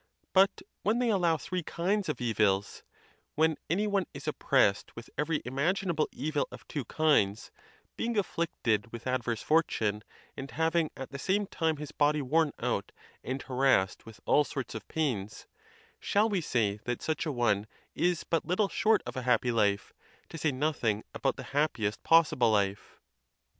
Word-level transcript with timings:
But 0.33 0.63
when 0.81 0.97
they 0.97 1.11
allow 1.11 1.37
three 1.37 1.61
kinds 1.61 2.09
of 2.09 2.19
evils—when 2.19 3.55
any 3.69 3.85
one 3.85 4.07
is 4.15 4.27
oppressed 4.27 4.95
with 4.95 5.11
every 5.15 5.37
im 5.45 5.57
aginable 5.57 6.07
evil 6.11 6.47
of 6.51 6.67
two 6.67 6.85
kinds, 6.85 7.51
being 7.97 8.17
afflicted 8.17 8.91
with 8.91 9.05
adverse 9.05 9.43
fortune, 9.43 10.03
and 10.35 10.49
having 10.49 10.89
at 10.97 11.11
the 11.11 11.19
same 11.19 11.45
time 11.45 11.77
his 11.77 11.91
body 11.91 12.19
worn 12.19 12.51
out 12.57 12.91
and 13.23 13.43
harassed 13.43 14.03
with 14.07 14.19
all 14.25 14.43
sorts 14.43 14.73
of 14.73 14.87
pains—shall 14.87 16.29
we 16.29 16.41
say 16.41 16.79
that 16.85 17.03
such 17.03 17.27
a 17.27 17.31
one 17.31 17.67
is 17.93 18.23
but 18.23 18.43
little 18.43 18.69
short 18.69 19.03
of 19.05 19.15
a 19.15 19.21
happy 19.21 19.51
life, 19.51 19.93
to 20.29 20.37
say 20.39 20.51
noth 20.51 20.83
ing 20.83 21.03
about 21.13 21.35
the 21.35 21.43
happiest 21.53 22.01
possible 22.01 22.49
life 22.49 22.97